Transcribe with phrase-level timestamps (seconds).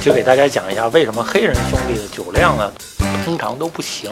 [0.00, 2.72] 就给大家讲一下为什么黑人兄弟的酒量呢，
[3.24, 4.10] 通常都不行。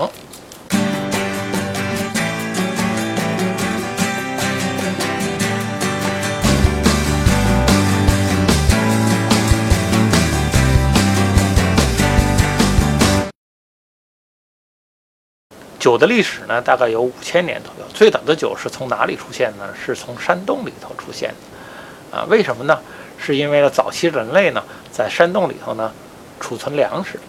[15.78, 17.86] 酒的历史呢，大概有五千年左右。
[17.94, 19.72] 最早的酒是从哪里出现呢？
[19.74, 22.18] 是从山洞里头出现的。
[22.18, 22.78] 啊，为什么呢？
[23.18, 24.62] 是因为呢，早期人类呢，
[24.96, 25.92] 在山洞里头呢，
[26.40, 27.20] 储存粮食，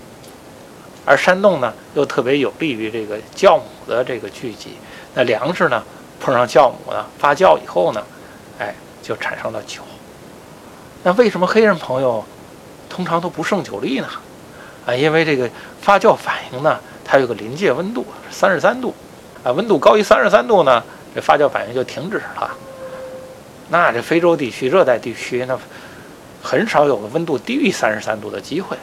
[1.04, 4.78] 而山洞呢，又特别有利于这个酵母的这个聚集。
[5.14, 5.84] 那粮食呢，
[6.22, 8.02] 碰上酵母呢，发酵以后呢，
[8.60, 9.82] 哎，就产生了酒。
[11.04, 12.24] 那为什么黑人朋友
[12.90, 14.08] 通常都不胜酒力呢？
[14.86, 15.50] 啊，因为这个
[15.82, 16.80] 发酵反应呢。
[17.10, 18.94] 它有个临界温度，三十三度，
[19.42, 20.84] 啊，温度高于三十三度呢，
[21.16, 22.52] 这发酵反应就停止了。
[23.70, 25.58] 那这非洲地区、热带地区，那
[26.42, 28.78] 很少有个温度低于三十三度的机会。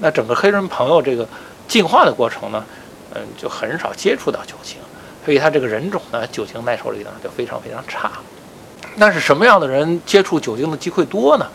[0.00, 1.26] 那整个黑人朋友这个
[1.68, 2.64] 进化的过程呢，
[3.14, 4.76] 嗯，就很少接触到酒精，
[5.24, 8.10] 所以他这个人种呢，酒精耐受力呢就非常非常差。
[8.96, 11.46] 那是什么样的人接触酒精的机会多呢？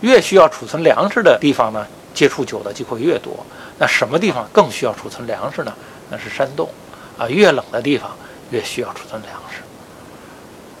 [0.00, 1.86] 越需要储存粮食的地方呢？
[2.12, 3.46] 接触酒的机会越多，
[3.78, 5.72] 那什么地方更需要储存粮食呢？
[6.10, 6.68] 那是山洞，
[7.16, 8.10] 啊，越冷的地方
[8.50, 9.62] 越需要储存粮食。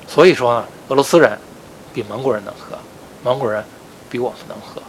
[0.06, 1.38] 所以说呢，俄罗斯人
[1.94, 2.76] 比蒙古人能喝，
[3.22, 3.64] 蒙古人
[4.12, 4.82] 比我们能喝，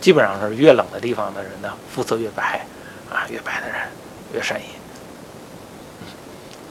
[0.00, 2.66] 基本上是越冷的地方的人呢，肤色越白，
[3.08, 3.76] 啊，越白的人
[4.32, 4.66] 越善饮。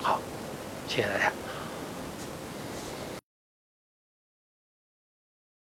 [0.01, 0.19] 好，
[0.85, 1.31] 谢谢大家。